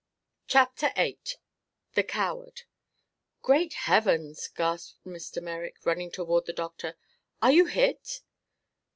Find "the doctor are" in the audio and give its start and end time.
6.47-7.51